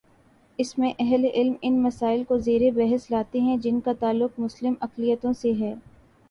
اس 0.59 0.77
میں 0.77 0.91
اہل 0.99 1.25
علم 1.33 1.53
ان 1.61 1.77
مسائل 1.83 2.23
کو 2.23 2.37
زیر 2.37 2.61
بحث 2.75 3.09
لاتے 3.11 3.39
ہیں 3.39 3.57
جن 3.57 3.79
کا 3.79 3.93
تعلق 3.99 4.39
مسلم 4.39 4.73
اقلیتوں 4.79 5.33
سے 5.33 5.53
ہے۔ 5.59 5.73